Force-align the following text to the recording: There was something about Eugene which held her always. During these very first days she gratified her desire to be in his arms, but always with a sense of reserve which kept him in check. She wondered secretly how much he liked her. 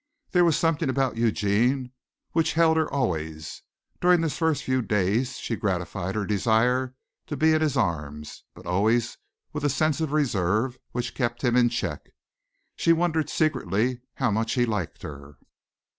There 0.31 0.43
was 0.43 0.57
something 0.57 0.89
about 0.89 1.17
Eugene 1.17 1.91
which 2.31 2.53
held 2.53 2.75
her 2.75 2.89
always. 2.91 3.61
During 3.99 4.21
these 4.21 4.35
very 4.35 4.55
first 4.55 4.87
days 4.87 5.37
she 5.37 5.55
gratified 5.55 6.15
her 6.15 6.25
desire 6.25 6.95
to 7.27 7.37
be 7.37 7.53
in 7.53 7.61
his 7.61 7.77
arms, 7.77 8.43
but 8.55 8.65
always 8.65 9.19
with 9.53 9.63
a 9.63 9.69
sense 9.69 10.01
of 10.01 10.11
reserve 10.11 10.79
which 10.91 11.13
kept 11.13 11.43
him 11.43 11.55
in 11.55 11.69
check. 11.69 12.09
She 12.75 12.93
wondered 12.93 13.29
secretly 13.29 14.01
how 14.15 14.31
much 14.31 14.53
he 14.53 14.65
liked 14.65 15.03
her. 15.03 15.37